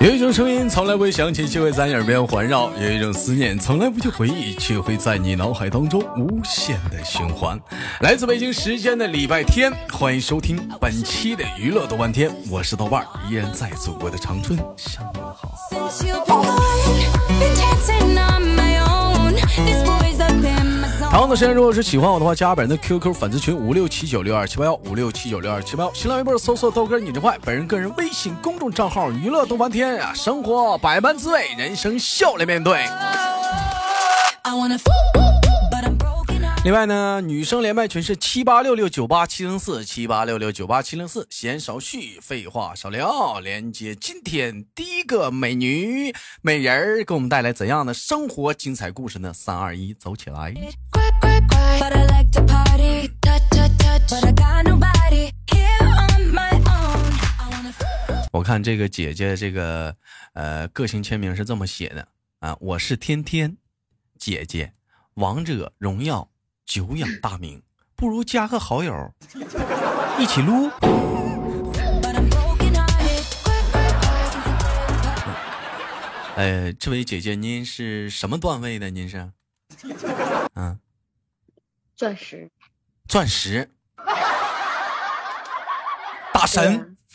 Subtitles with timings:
[0.00, 7.60] 有一种声音从来不会响起，却会在耳边环绕；有一种思念从来不去回忆，却会在你脑海当中无限的循环。
[8.00, 16.61] 来自北京时间的礼拜天，欢迎收听本期的娱乐豆瓣天，我是豆瓣，依然在祖国的长春向你好。
[21.12, 32.86] 同样的时间，如果是喜欢我的话，加本人的 QQ 粉丝群五六七九六二七八幺五六七九六二七八幺，新浪微博搜索豆哥你真坏，本人个人微信公众账号娱乐豆翻天啊，生活百般滋味，人生笑来面对。
[36.64, 49.30] 另外呢，女生连麦群是七八六六九八七零四七八六六九八七零四，闲少叙，废话少聊，连接今天第一个美女美人儿，给我们带来怎样的生活精彩故事呢？
[49.34, 50.54] 三二一，走起来！
[58.32, 59.94] 我看这个姐姐这个
[60.32, 62.08] 呃个性签名是这么写的
[62.40, 63.56] 啊，我是天天
[64.18, 64.72] 姐姐，
[65.14, 66.28] 王者荣耀
[66.66, 67.62] 久仰大名，
[67.94, 69.14] 不如加个好友
[70.18, 70.70] 一起撸。
[76.34, 78.90] 呃，这位姐姐，您是什么段位的？
[78.90, 79.30] 您是？
[80.54, 80.78] 嗯，
[82.02, 82.50] 钻石，
[83.06, 83.70] 钻石，
[86.34, 86.96] 大神。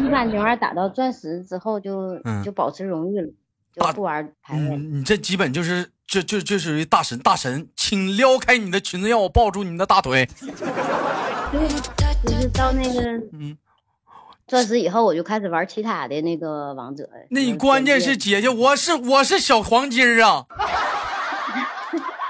[0.00, 3.28] 一般情况打到钻石之后就就保持荣誉了，
[3.74, 4.78] 就不玩排位。
[4.78, 10.26] 你这基本就是就就就属于大神大神，请撩开你的裙子，让我抱住你的大腿。
[12.24, 13.02] 就是到那个
[13.34, 13.58] 嗯。
[14.46, 17.08] 钻石以后我就开始玩其他的那个王者。
[17.30, 20.44] 那你关键是姐姐，我是我是小黄金儿啊，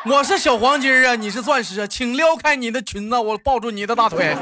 [0.05, 4.37] 我是小黄金儿啊，你是钻石啊，请撩开你的裙子，我抱住你的大腿。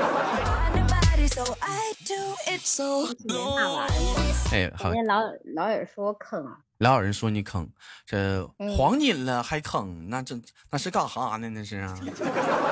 [4.51, 4.91] 哎，好。
[5.07, 5.21] 老
[5.55, 6.43] 老有人说我坑，
[6.79, 7.69] 老有人说你坑，
[8.07, 10.35] 这黄金了还坑，那这
[10.71, 11.51] 那是干哈呢？
[11.51, 11.95] 那是啊。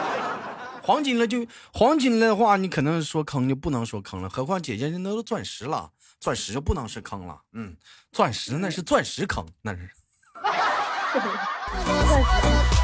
[0.83, 4.31] 黄金了就黄金了的话，你可能说坑就不能说坑了。
[4.31, 7.43] 何况姐姐人都是钻石了，钻石就不能是坑了。
[7.53, 7.77] 嗯，
[8.13, 9.91] 钻石那是钻石坑，那是。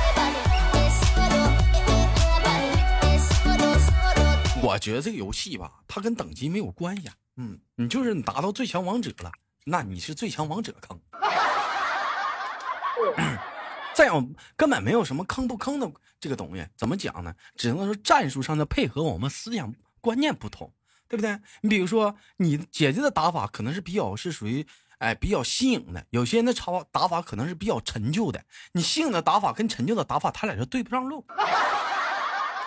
[4.65, 7.11] 我觉得这个游戏吧，它跟等级没有关系。
[7.37, 9.31] 嗯，你就是你达到最强王者了，
[9.67, 10.99] 那你是最强王者坑。
[13.93, 14.27] 再有
[14.57, 17.35] 根本没有什么坑不坑的这个东西，怎么讲呢？
[17.57, 20.73] 只能说战术上的配合，我们思想观念不同，
[21.09, 21.39] 对不对？
[21.61, 24.67] 你比如说，你姐姐的打法可能是比较是属于
[24.97, 28.43] 哎比较新颖的，有些人的超打法可能是比较陈旧的。
[28.73, 31.23] 你新颖的打法跟陈旧的打法，他俩就对不上路。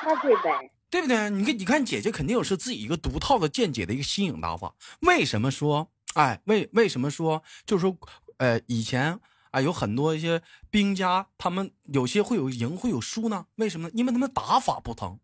[0.06, 1.30] 那对呗，对不对？
[1.30, 4.74] 你看，你看姐姐肯定有是自己一个独套的见解的一个新颖打法。
[5.02, 7.98] 为什么说哎为为什么说就是说
[8.38, 9.20] 呃以前。
[9.50, 13.46] 啊，有很多一些兵家，他们有些会有赢，会有输呢。
[13.56, 13.94] 为什么呢？
[13.96, 15.22] 因为他们打法不同，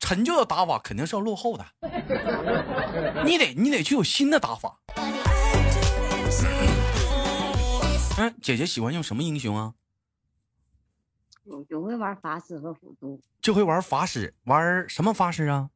[0.00, 1.66] 陈旧的打法肯定是要落后的。
[3.26, 4.80] 你得，你得去有新的打法。
[8.16, 9.74] 嗯，姐姐喜欢用什么英雄啊？
[11.46, 13.20] 我就会玩法师和辅助。
[13.40, 15.70] 就会玩法师，玩什么法师啊？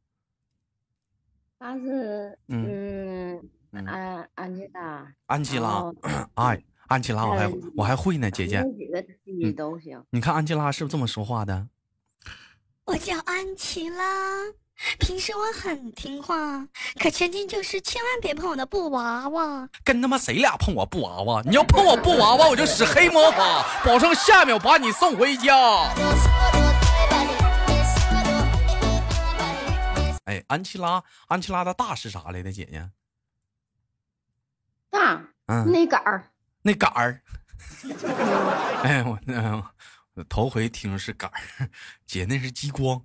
[1.59, 5.15] 法师，嗯，安安吉拉。
[5.27, 5.93] 安吉拉，
[6.35, 6.63] 哎。
[6.91, 8.65] 安琪拉，我还我还会呢，姐姐。
[9.53, 10.05] 都行。
[10.11, 11.69] 你看安琪拉是不是这么说话的？
[12.85, 14.05] 我叫安琪拉，
[14.99, 16.67] 平时我很听话，
[16.99, 19.69] 可千金就是千万别碰我的布娃娃。
[19.85, 21.43] 跟他妈谁俩碰我布娃娃？
[21.45, 25.55] 你要碰我布娃娃，我就使黑魔法，保证下秒把你送回家。
[30.25, 32.89] 哎，安琪拉，安琪拉的大是啥来的，姐姐？
[34.91, 36.25] 大，嗯，那杆儿。
[36.63, 37.21] 那杆儿，
[38.85, 41.69] 哎我那头回听是杆儿，
[42.07, 43.03] 姐那是激光。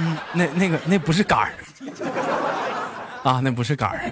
[0.00, 1.52] 嗯，那那个那不是杆儿
[3.24, 4.10] 啊，那不是杆儿。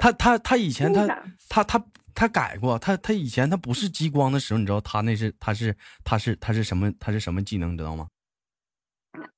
[0.00, 1.06] 他他他以前他
[1.48, 1.82] 他他
[2.14, 5.74] 他改过，他他以前他不是激光的时候，你知道他那是他是
[6.04, 8.06] 他是他是什么他是什么技能，你知道吗？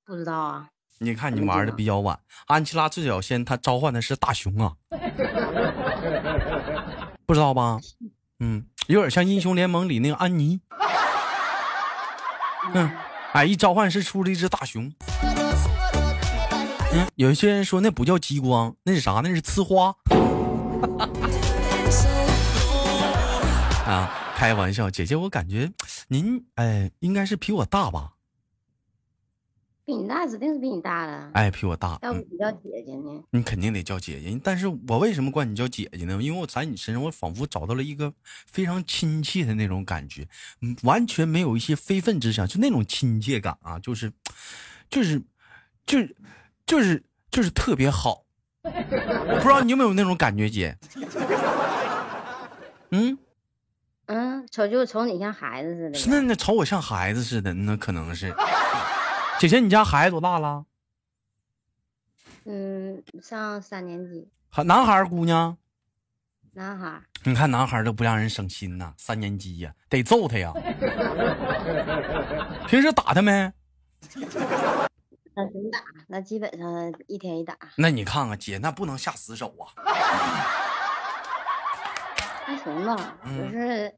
[0.05, 0.67] 不知道啊。
[0.99, 4.73] 你看你玩的比较晚，安琪拉最早先他召唤的是大熊啊，
[7.26, 7.79] 不知道吧？
[8.40, 10.61] 嗯，有点像英雄联盟里那个安妮。
[12.72, 12.90] 嗯，
[13.32, 14.90] 哎，一召唤是出了一只大熊。
[16.93, 19.20] 嗯，有一些人说那不叫激光，那是啥？
[19.22, 19.94] 那是呲花。
[23.87, 25.70] 啊，开玩笑，姐姐，我感觉
[26.08, 28.12] 您哎，应该是比我大吧？
[29.87, 31.31] 比你大，指定是比你大了。
[31.35, 33.23] 哎，比我大，要不你叫姐姐呢？
[33.31, 34.41] 你肯定得叫姐姐。
[34.43, 36.19] 但是我为什么管你叫姐姐呢？
[36.23, 38.11] 因为我在你身上，我仿佛找到了一个
[38.47, 40.27] 非常亲切的那种感觉，
[40.85, 44.11] 完全没有一些非分之想，就那种亲切感啊，就是，
[44.89, 45.21] 就是，
[45.85, 46.17] 就是，
[46.65, 48.25] 就是就是特别好。
[48.63, 48.71] 我
[49.37, 50.79] 不知道你有没有那种感觉，姐。
[52.91, 53.19] 嗯
[54.07, 55.99] 嗯，瞅就瞅你像孩子似的。
[55.99, 58.35] 是那那瞅我像孩子似的，那可能是。
[59.39, 60.65] 姐姐，你家孩子多大了？
[62.45, 64.29] 嗯，上三年级。
[64.49, 65.57] 好，男孩姑娘？
[66.53, 67.01] 男孩。
[67.25, 70.53] 你看男孩都不让人省心呐，三年级呀，得揍他呀。
[72.69, 73.53] 平时打他没？
[75.37, 77.57] 那真打，那基本上一天一打。
[77.77, 79.75] 那你看看姐，那不能下死手啊。
[82.47, 83.93] 还行吧，就是。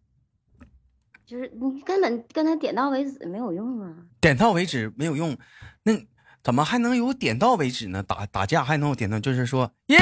[1.26, 3.92] 就是你根本跟他点到为止没有用啊！
[4.20, 5.36] 点到为止没有用，
[5.82, 5.92] 那
[6.40, 8.00] 怎么还能有点到为止呢？
[8.00, 9.96] 打打架还能有点到，就是说一、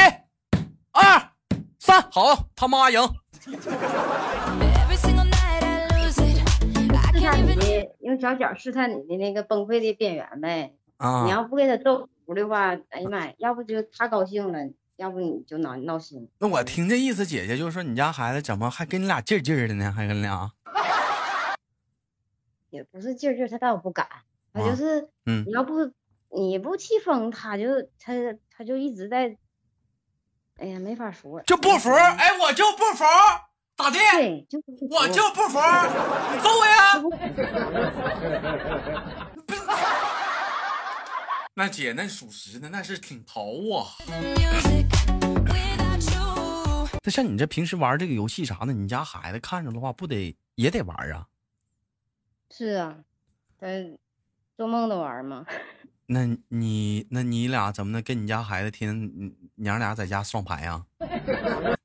[0.93, 1.31] 二、
[1.79, 3.01] 三，好，他妈赢。
[3.41, 3.51] 试
[7.23, 10.75] 探你，用小脚试探你的那个崩溃的边缘呗。
[10.99, 11.25] 啊！
[11.25, 14.59] 你要不给他揍服的话，哎呀妈呀，要不就他高兴了，
[14.97, 16.29] 要不你就闹闹心。
[16.39, 19.91] 那我听这意思，姐姐就是说你家孩子怎么还跟你俩劲劲的呢？
[19.91, 20.51] 还跟你俩？
[22.75, 24.09] 也不是劲儿劲儿，他倒不敢，
[24.53, 25.93] 他就是，嗯你要不
[26.35, 28.13] 你不气疯，他就他
[28.51, 29.37] 他就一直在，
[30.57, 33.05] 哎呀，没法说，就不服，哎，我就不服，
[33.77, 33.93] 咋的？
[33.93, 34.61] 对，就
[34.91, 35.61] 我就不服，
[36.33, 37.01] 你揍我呀！
[41.55, 43.43] 那姐那属实的，那是挺淘
[43.73, 43.87] 啊。
[47.07, 51.29] 那像你这平时玩这个游戏啥的，你家孩子看着的话，不得也得玩啊？
[52.51, 52.97] 是啊，
[53.59, 53.67] 他
[54.57, 55.45] 做梦都玩吗？
[56.07, 60.85] 那你那你俩怎么能跟你家孩子天天娘俩在家双排呀？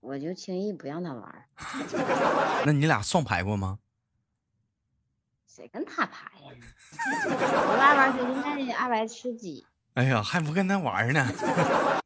[0.00, 1.44] 我就轻易不让他玩。
[2.66, 3.78] 那你俩双排过吗？
[5.46, 6.50] 谁跟他排呀？
[7.68, 9.64] 我爱玩谁现在爱玩吃鸡。
[9.94, 11.26] 哎呀，还不跟他玩呢？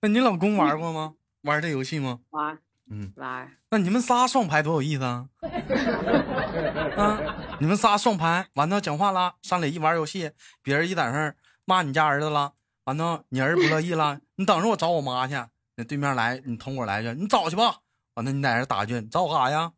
[0.01, 1.15] 那你老公玩过吗？
[1.43, 2.21] 玩这游戏吗？
[2.31, 2.59] 玩。
[2.91, 3.51] 嗯，玩。
[3.71, 5.27] 那你们仨双排多有意思啊！
[6.97, 7.19] 啊，
[7.59, 10.31] 你们仨双排，完了讲话了，上来一玩游戏，
[10.63, 12.53] 别人一在那儿骂你家儿子了，
[12.85, 15.35] 完了你儿子不乐意了，你等着我找我妈去。
[15.75, 17.77] 那对面来，你同伙来去，你找去吧。
[18.15, 19.73] 完了你在这打一句，你找我干啥呀？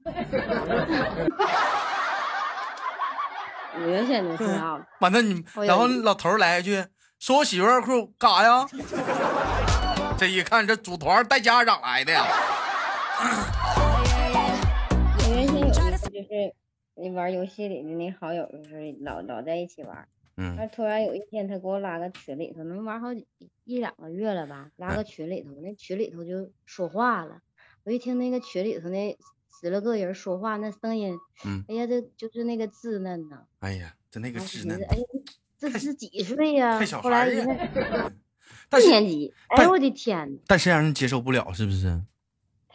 [3.84, 4.78] 明显就是啊。
[5.00, 6.84] 完了你，然后老头来一句，
[7.18, 8.66] 说我媳妇儿裤干啥呀？
[10.18, 12.26] 这一看，这组团带家长来的呀。
[13.20, 13.24] 我
[15.34, 16.54] 原先有一次就是
[16.94, 20.06] 你玩游戏里的那好友，就是老老在一起玩。
[20.36, 20.54] 嗯。
[20.56, 23.26] 那突然有一天，他给我拉个群里头，能玩好几
[23.64, 24.70] 一两个月了吧？
[24.76, 27.40] 拉个群里头，那群里头就说话了。
[27.82, 29.18] 我一听那个群里头那
[29.60, 33.42] 十来个人说话，那声音，嗯，哎呀，这就是那个稚嫩呐。
[33.58, 34.76] 哎呀，就那个稚嫩。
[34.80, 35.02] 哎呀，
[35.58, 36.78] 这是几岁呀？
[37.02, 38.14] 后来一看，
[38.80, 39.34] 四年级。
[39.48, 40.38] 哎呦我的天！
[40.46, 42.00] 但是让人接受不了，是不是？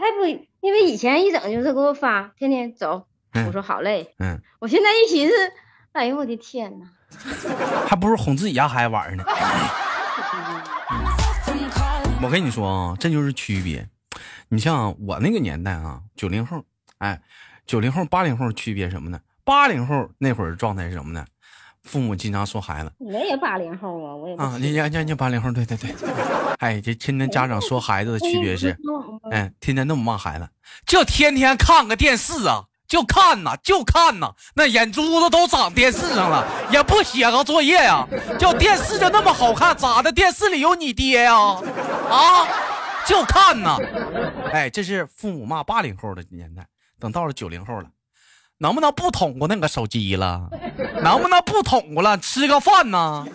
[0.03, 0.25] 还不，
[0.59, 3.07] 因为以前一整就是给我发，天天走，
[3.47, 5.33] 我说好嘞，嗯，我现在一寻思，
[5.93, 6.85] 哎呦我的天哪，
[7.87, 9.23] 还不如哄自己家孩子玩呢。
[12.21, 13.87] 我跟你说啊，这就是区别。
[14.49, 16.65] 你像我那个年代啊，九零后，
[16.97, 17.21] 哎，
[17.65, 19.21] 九零后、八零后区别什么呢？
[19.45, 21.25] 八零后那会儿状态是什么呢？
[21.83, 25.93] 父母经常说孩子，我也八零后啊，我也啊，你你你八零后，对对对，
[26.59, 28.75] 哎，这天天家长说孩子的区别是，
[29.31, 30.47] 哎，天天那么骂孩子，
[30.85, 38.07] 就天天看个电视啊，就看呐，就看呐，那眼珠子都长电视上了，也不写个作业呀，
[38.39, 40.11] 就电视就那么好看，咋的？
[40.11, 41.35] 电视里有你爹呀？
[42.09, 42.47] 啊，
[43.05, 43.77] 就看呐，
[44.53, 46.65] 哎，这是父母骂八零后的年代，
[46.97, 47.87] 等到了九零后了。
[48.63, 50.49] 能不能不捅过那个手机了？
[51.01, 52.17] 能不能不捅过了？
[52.17, 53.27] 吃个饭呢？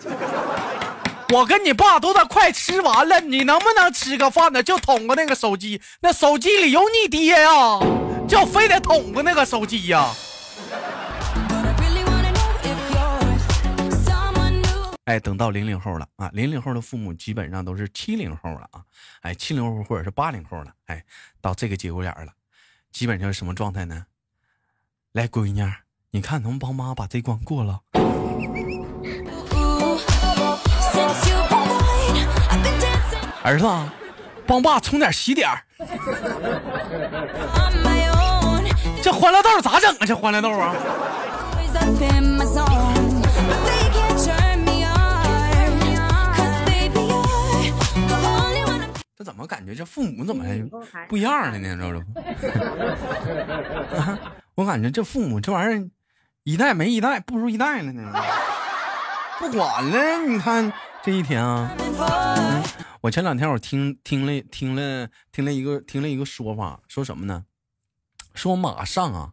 [1.31, 4.63] 我跟你爸都得快吃完了，你能不能吃个饭呢？
[4.63, 7.79] 就捅过那个手机，那手机里有你爹呀，
[8.27, 10.11] 就非得捅过那个手机呀。
[15.05, 18.81] 哎，等到零零后了啊，零零后的父母基本上都是七零后了啊，
[19.21, 21.03] 哎，七零后或者是八零后了，哎，
[21.39, 22.33] 到这个节骨眼了，
[22.91, 24.03] 基本上是什么状态呢？
[25.19, 25.69] 来，闺女，
[26.11, 27.81] 你看能帮妈把这关过了？
[33.43, 33.67] 儿子，
[34.47, 35.49] 帮爸充点喜点。
[39.03, 40.05] 这欢乐豆咋整啊？
[40.05, 40.73] 这欢乐豆啊？
[49.17, 51.75] 这怎么感觉这父母怎么还不一样的呢？
[51.75, 53.97] 知道不？
[53.97, 54.17] 啊！
[54.59, 55.89] 我感觉这父母这玩意儿
[56.43, 58.13] 一代没一代，不如一代了呢。
[59.39, 61.71] 不管了，你看这一天啊.
[62.99, 67.45] 我前两天我听听了听了听了一个听了一个说法，说什么呢？
[68.33, 69.31] 说马上啊，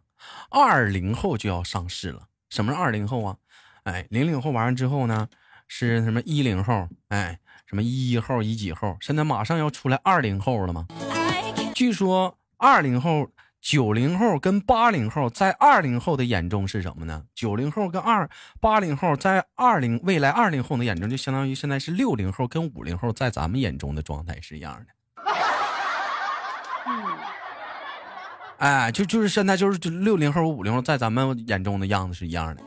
[0.49, 2.27] 二零后就要上市了。
[2.49, 3.35] 什么是二零后啊？
[3.83, 5.27] 哎，零零后完了之后呢，
[5.67, 6.87] 是什么一零后？
[7.09, 8.95] 哎，什么一一后、一几后？
[9.01, 10.87] 现在马上要出来二零后了吗？
[11.75, 13.29] 据说二零后、
[13.59, 17.23] 九零后跟八零后在二零后的眼中是什么呢？
[17.33, 18.29] 九零后跟二
[18.61, 24.85] 八零后在二零未来二零后的眼中，就相当于现在是六零后跟五零后在咱们眼中的状态是一样的。
[26.85, 27.03] 嗯，
[28.59, 32.63] 哎，就就是现在就是六零后、五零后在咱们眼中的样子是一样的。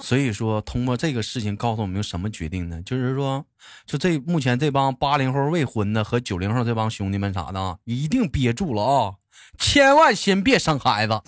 [0.00, 2.80] 所以说，通过这个事情告诉我们有什么决定呢？
[2.82, 3.44] 就是说，
[3.84, 9.14] 就这目前这帮八零后未婚的和九零后这帮兄弟们啥的，一定憋住了啊，
[9.58, 11.20] 千万先别生孩子，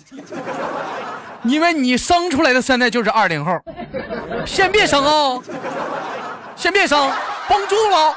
[1.43, 3.59] 因为你生出来的现在就是二零后，
[4.45, 5.41] 先别生啊，
[6.55, 7.11] 先别生，
[7.49, 8.15] 绷住了。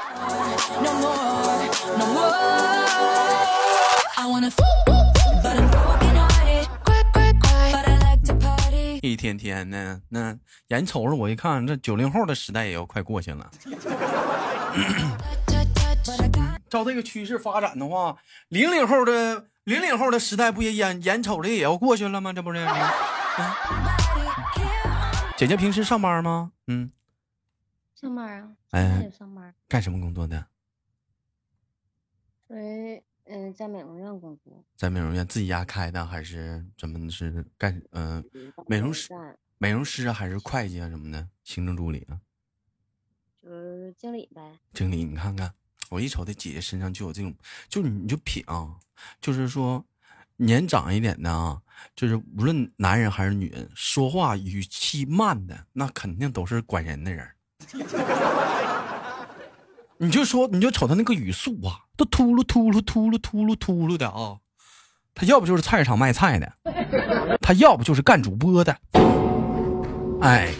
[9.01, 10.35] 一天天的，那
[10.69, 13.47] 眼瞅着我一看，这九零后的时代也要快过去了。
[16.67, 18.15] 照这个趋势发展的话，
[18.49, 22.31] 零零后的零零后的时代不也眼眼瞅着也要过去了吗？
[22.31, 22.59] 这不是？
[22.59, 22.89] 嗯
[25.37, 26.53] 姐姐平时上班吗？
[26.67, 26.89] 嗯，
[27.93, 30.45] 上班啊，哎上班，干什么工作的？
[32.47, 37.81] 所以嗯，在美容院工作，在美容院自己家开的，还是怎么是干？
[37.91, 39.09] 嗯、嗯美容师
[39.57, 42.21] 美容师啊，还是会计啊什么的，行政助理啊，
[43.41, 44.41] 就是经理呗。
[44.73, 45.03] 经理？
[45.03, 45.53] 你看看，
[45.89, 47.33] 我一瞅他姐姐身上就有这种，
[47.69, 48.69] 就你就品啊，
[49.21, 49.83] 就是说
[50.37, 51.61] 年长一点的啊，
[51.95, 57.27] 就是无论男人还是女人，说话语气慢的，那肯定都是管人的人。
[59.97, 64.39] 你就说，你就瞅他那个语速啊，都秃噜秃噜秃噜秃噜秃噜的啊，
[65.13, 68.77] 他要不就是菜市场卖菜的，他要不就是干主播的，
[70.21, 70.53] 哎。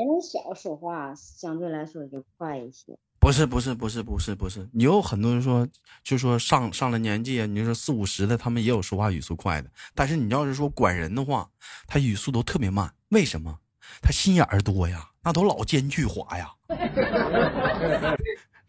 [0.00, 2.96] 年龄小，说话相对来说就快一些。
[3.18, 5.68] 不是不是不是不是不是，也有很多人说，
[6.02, 9.68] 就说上上了年纪啊，你就说四五十的，他们也有说话语速快的。
[9.94, 11.50] 但是你要是说管人的话，
[11.86, 13.58] 他语速都特别慢，为什么？
[14.00, 16.50] 他心眼儿多呀，那都老奸巨猾呀。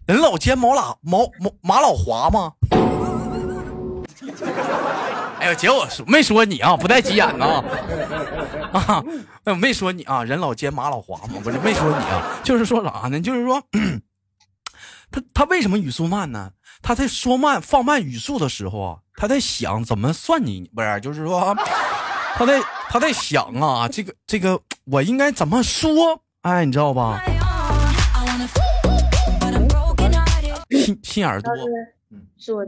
[0.05, 2.53] 人老奸毛老毛毛马老滑吗？
[5.41, 7.63] 哎呦，姐，我说没说你啊，不带急眼呐
[8.71, 9.03] 啊！
[9.43, 13.19] 哎，我没说你啊，人老奸马老滑嘛，不是没说你啊，就是说啥呢？
[13.19, 13.59] 就是说，
[15.09, 16.51] 他他为什么语速慢呢？
[16.83, 21.57] 他在说慢放慢语速的时候啊，他在想怎么算你，不是，就是说，
[22.35, 26.21] 他在他在想啊，这个这个我应该怎么说？
[26.43, 27.19] 哎，你知道吧.
[30.69, 31.65] 心心眼多要，
[32.37, 32.63] 是说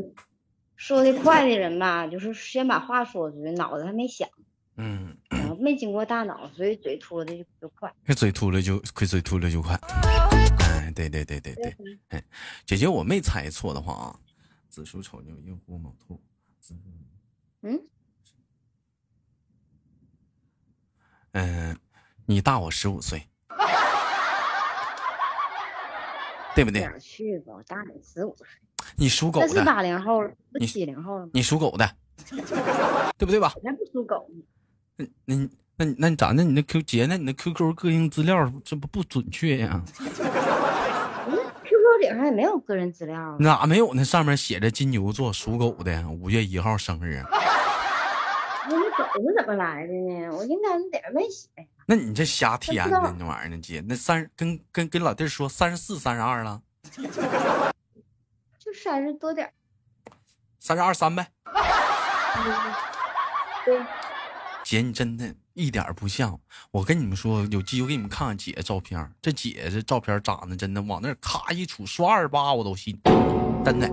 [0.84, 4.28] 说的快的人吧，就是先把话说出去，脑子还没想，
[4.76, 7.90] 嗯，然后没经过大脑，所以嘴脱的就就快。
[8.04, 9.80] 这嘴秃了就，快嘴秃了就快。
[10.60, 11.74] 哎，对对对对对，
[12.10, 12.22] 哎，
[12.66, 14.20] 姐姐，我没猜错的话啊，
[14.68, 16.22] 子鼠丑牛寅虎卯兔，
[16.60, 16.76] 子
[17.62, 17.82] 嗯，
[21.32, 21.80] 嗯、
[22.26, 23.26] 你大我十五岁，
[26.54, 28.46] 对不对去吧，我大你十五岁，
[28.96, 30.22] 你属狗那是的，八零后，
[30.52, 31.32] 不你七零后了吗？
[31.34, 31.90] 你属狗的，
[33.18, 33.54] 对不对吧？
[33.56, 34.44] 我才不属狗呢。
[35.26, 36.32] 那你那那你咋？
[36.32, 39.82] 那你那 Q 姐，那你那 QQ 个人资料这不不准确呀？
[41.64, 43.36] QQ 顶上也没有个人资料啊。
[43.40, 43.94] 哪没有？
[43.94, 47.24] 那上面写着金牛座属狗的，五月一号生日。
[48.70, 50.30] 那你狗是怎么来的呢？
[50.32, 51.50] 我应该那顶上没写。
[51.86, 53.16] 那你这瞎填不知道呢？
[53.20, 53.84] 那玩意儿呢，姐？
[53.88, 57.04] 那三跟跟跟老弟儿说三十四、三十二了，就
[58.74, 59.54] 三十多点儿。
[60.60, 61.32] 三十二三呗。
[63.66, 63.82] 对，
[64.64, 66.40] 姐，你真的一点不像。
[66.72, 73.00] 我跟你们说，有机会给你们看看姐照片，这姐这照片长得真的往那儿咔一杵，刷二八我都信，
[73.64, 73.88] 真的。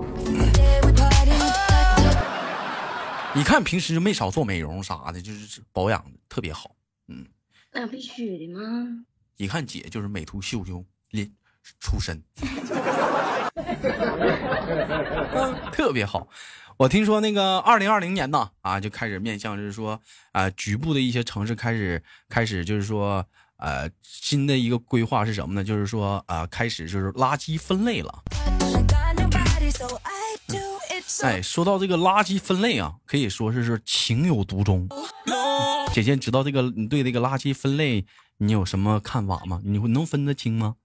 [3.33, 6.75] 你看平时就没少做美容啥的，就是保养的特别好。
[7.07, 7.25] 嗯
[7.71, 9.05] 那必须的嘛。
[9.37, 11.31] 一看姐就是美图秀秀练
[11.79, 12.49] 出身，嗯，
[15.71, 16.27] 特别好。
[16.77, 23.23] 我听说那个二零二零年呢，啊，就开始面向就是说，啊、局部的一些城市开始开始就是说，
[23.57, 25.63] 呃，新的一个规划是什么呢？
[25.63, 28.23] 就是说，啊、开始就是垃圾分类了。
[31.23, 34.87] 哎，说到这个垃圾分类啊，可以说是是情有独钟。
[35.93, 38.05] 姐姐，你知道这个你对这个垃圾分类
[38.37, 39.61] 你有什么看法吗？
[39.63, 40.77] 你会能分得清吗？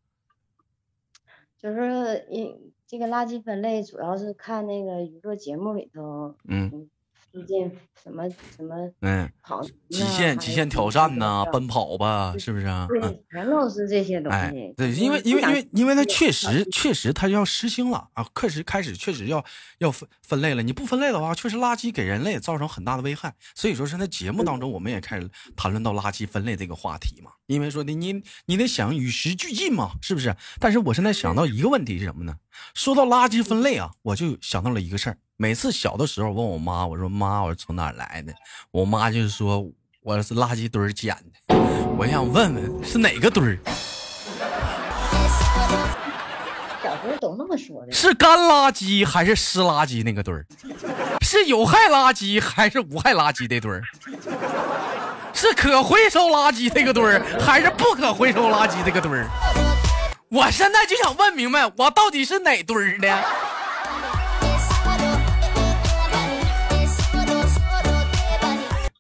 [1.59, 2.55] 就是一
[2.87, 6.89] 这个垃圾分类主要是看那个娱乐节目里头，嗯
[7.37, 7.71] 嗯，附近
[8.03, 12.89] 什么什么嗯，跑极限极限挑战呐、奔跑，吧，是不是啊？
[12.91, 19.45] 嗯对，全都是这些东西哎。，对，因为因为因为因为它确实确实它要实行了啊，确实开始确实要
[19.79, 20.63] 要分分类了。
[20.63, 23.35] 你不分类的话，确实垃圾给人类造成很大的危害。
[23.55, 27.31] 所以说是在节目当中，我们也开始谈论到垃圾分类这个话题嘛。
[27.47, 30.35] 因为说的你你得想与时俱进嘛，是不是？
[30.59, 32.35] 但是我现在想到一个问题是什么呢？
[32.75, 35.17] 说到垃圾分类啊，我就想到了一个事儿。
[35.37, 38.33] 每次小的时候问我妈，我说妈，我是从哪儿来的？
[38.71, 39.67] 我妈就是说
[40.03, 41.15] 我是垃圾堆儿捡
[41.49, 41.57] 的。
[41.99, 43.59] 我想问问是哪个堆儿？
[46.83, 47.93] 小时候都那么说的。
[47.93, 50.47] 是干垃圾还是湿垃圾那个堆儿？
[51.21, 53.83] 是有害垃圾还是无害垃圾的堆儿？
[55.35, 59.29] 是可回收垃圾这个堆儿，还是不可回收垃圾这个堆儿？
[60.29, 63.25] 我现在就想问明白，我到底是哪堆儿的？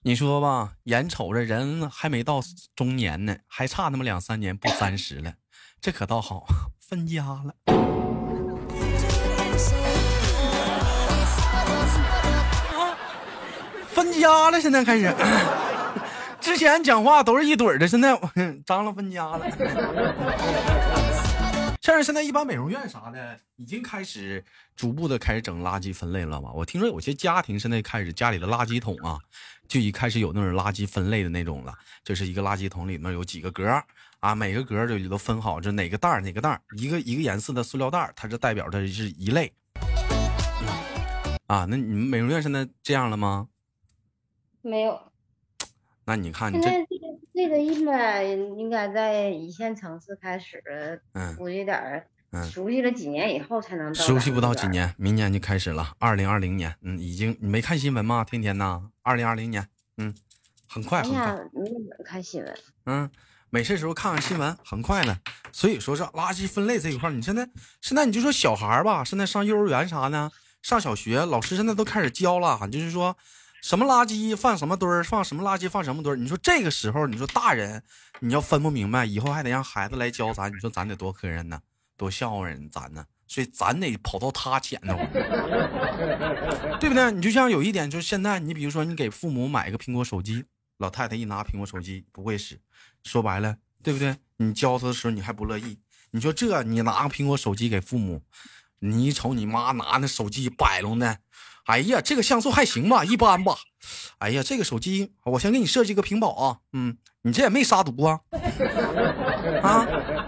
[0.02, 2.40] 你说吧，眼瞅着人还没到
[2.76, 5.32] 中年呢，还差那么两三年不三十了，
[5.80, 6.46] 这可倒好，
[6.88, 7.52] 分家了。
[13.88, 15.12] 分家了，现在开始。
[16.38, 18.30] 之前讲话都是一堆的，现在我
[18.64, 19.44] 张罗分家了。
[21.86, 26.50] 像是现在一般美容院啥的，已经开始逐步的开始整垃圾分类了吧？
[26.52, 29.20] 我听说有些家庭现在开始家里的垃圾桶啊，
[29.68, 33.84] 就已开始有那种垃圾分类的那种了，就是一个垃圾桶里面有几个格儿
[34.18, 39.52] 啊，每个格儿里都分好，这哪个袋儿哪个袋儿，一个一个颜色的塑料袋儿，它是代表的是一类。
[39.80, 40.66] 嗯
[41.46, 43.46] 啊，那你们美容院现在这样了吗？
[44.60, 45.00] 没有，
[46.04, 46.84] 那你看你现这，在
[47.36, 54.66] 这个这个应该应该在一线城市开始，嗯估计点儿嗯熟悉了几年以后才能到熟悉不到几。
[54.68, 55.94] 年，明年就开始了。
[55.98, 58.24] 二零二零年，嗯，已经你没看新闻吗？
[58.24, 59.68] 天天呐，二零二零年，
[59.98, 60.14] 嗯，
[60.66, 62.58] 很快哎很快，呀，你怎么看新闻？
[62.86, 63.10] 嗯，
[63.50, 65.18] 没事时候看看新闻，很快的。
[65.52, 67.46] 所以说是垃圾分类这一块儿，你现在
[67.82, 70.30] 现在你就说小孩儿吧，现在上幼儿园啥呢，
[70.62, 73.16] 上小学，老师现在都开始教了，就是说
[73.66, 76.14] 什么垃圾放什么堆儿，放什么垃圾放什么堆儿。
[76.14, 77.82] 你说这个时候，你说大人
[78.20, 81.60] 你要分不明白，以后还得让孩子来教咱，你说咱得多磕碜呢，
[81.96, 83.04] 多笑话人咱呢。
[83.26, 84.96] 所以咱得跑到他前头，
[86.78, 87.10] 对不对？
[87.10, 90.44] 你就像有一点，就是现在你比如说你给父母买个苹果手机，
[90.78, 92.60] 老太太一拿苹果手机不会使，
[93.02, 94.16] 说白了，对不对？
[94.36, 95.80] 你教他的时候你还不乐意，
[96.12, 98.22] 你说这你拿个苹果手机给父母，
[98.78, 101.18] 你一瞅你妈拿那手机摆弄的，
[101.66, 103.56] 哎呀，这个像素还行吧，一般吧。
[104.18, 108.20] 哎呀，这个手机我先给你设计个屏保啊，嗯，你这也没杀毒啊，
[109.62, 109.86] 啊，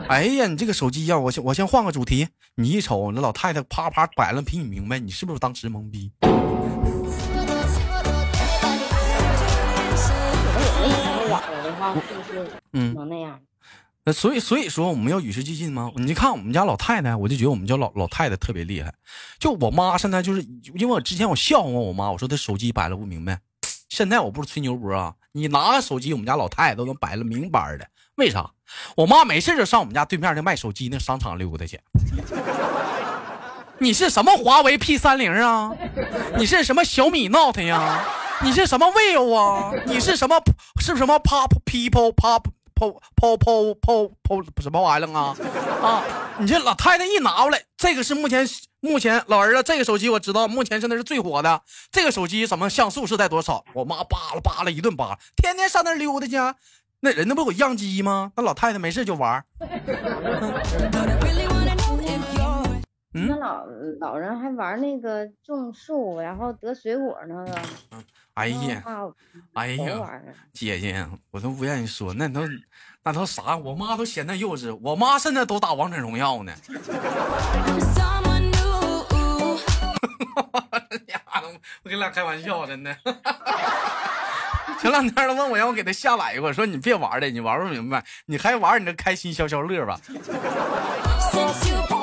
[0.09, 6.11] 哎呀，你这个手机呀、我先我先换个主题，你一瞅那老太太啪啪摆了，比你明白，你是不是当时懵逼？
[6.21, 6.27] 我
[10.83, 12.01] 也没看过网了的话，是
[12.33, 13.41] 不是嗯能那样？
[14.13, 15.91] 所以所以说我们要与时俱进吗？
[15.97, 18.93] 你看我们家老太太，我就觉得我们家老老太太特别厉害。
[19.39, 20.43] 就我妈现在就是
[20.75, 23.41] 因为我之前我笑话我妈，我说她手机摆了不明白，
[23.89, 27.89] 现在我不是吹牛波啊，你拿个手机，我们家老太太都能摆了明白的。
[28.17, 28.51] 为啥？
[28.97, 31.81] 我妈没事就上我们家对面那卖手机那商场溜达去。
[33.79, 35.73] 你是什么华为 P 三零啊？
[36.37, 38.05] 你是什么小米 Note 呀？
[38.43, 39.73] 你是什么 vivo 啊？
[39.87, 40.41] 你是什么
[40.81, 42.43] 是什么 Pop People Pop
[42.79, 45.35] 抛抛抛抛抛什么玩意儿啊？
[45.83, 46.05] 啊！
[46.39, 51.61] 你这老太太一拿过来，这个是目前目前老儿子这个手机我知道，目前现在是最火的。
[51.91, 53.65] 这个手机什么像素是在多少？
[53.75, 56.37] 我妈扒拉扒拉一顿扒拉，天天上那溜达去。
[57.01, 58.31] 那人那不有样机吗？
[58.37, 59.45] 那老太太没事就玩
[63.11, 63.65] 那老
[64.01, 67.59] 老人还玩那个种树，然后得水果那个。
[68.35, 69.09] 哎呀，啊，
[69.55, 72.43] 哎呀，姐姐，我都不愿意说，那都
[73.03, 73.57] 那都啥？
[73.57, 76.53] 我妈都嫌那幼稚，我妈现在都打王者荣耀呢。
[81.83, 82.95] 我跟你俩开玩笑，真的。
[84.79, 89.99] 前两天他问我让我给他下载一个，我说你别玩了，你玩不明白，你还玩你这开心消消乐吧。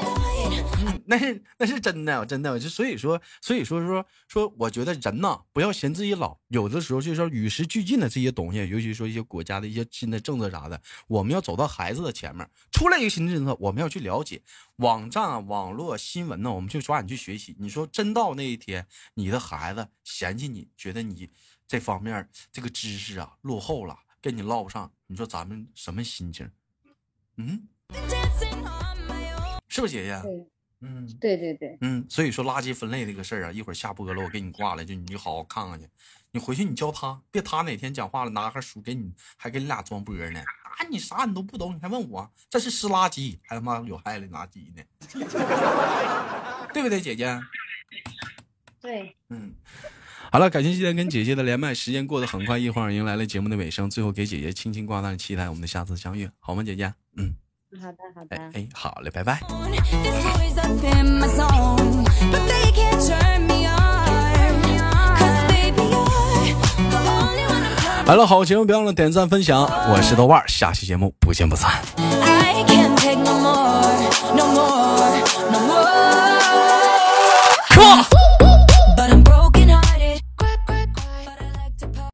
[1.07, 2.51] 那是那是真的，我真的。
[2.51, 12.49] 我就所以说，所以说说说，我觉得人呐，不要嫌自己老，有的时候就是说与时俱进的这些东西，尤其说一些国家的一些新的政策啥的，我们要走到孩子的前面。
[12.71, 14.41] 出来一个新政策，我们要去了解
[14.77, 17.55] 网站、网络新闻呢，我们去抓紧去学习。
[17.59, 21.29] 你说真到那一天，你的孩子嫌弃你，觉得你
[21.67, 26.49] 这方面这个知识啊落后了，跟你唠不上，你说咱们什么心情？
[27.37, 27.67] 嗯，
[29.75, 30.21] 是不是姐姐？
[30.23, 30.47] 对
[30.79, 31.17] 嗯。
[31.19, 35.85] 对对对，嗯，所以说垃圾分类这个事儿啊，一会儿下播了，我给你挂了，就你就好好看看去。
[36.31, 40.39] 你回去你教他，别他哪天讲话了拿个书给你，还给你俩装波呢。
[40.39, 42.29] 啊，你啥你都不懂，你还问我？
[42.49, 44.83] 这是湿垃圾，还他妈有害的垃圾呢，
[46.73, 47.37] 对不对，姐姐？
[48.81, 49.53] 对，嗯，
[50.31, 56.93] 好了，感谢今天跟姐姐的连麦，时间过得很快，一晃迎来了节目的尾声，最后给姐姐轻轻挂断，期待我们的下次相遇，好吗，姐姐？
[57.17, 57.33] 嗯，
[57.81, 59.39] 好的好的，哎哎，好嘞，拜拜。
[68.07, 69.63] 来了，好节目，别忘了点赞分享。
[69.63, 71.71] 我是豆瓣，下期节目不见不散。